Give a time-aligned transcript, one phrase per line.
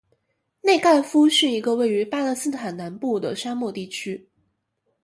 [0.61, 4.27] 内盖夫是一个位于巴勒斯坦南部的沙漠地区。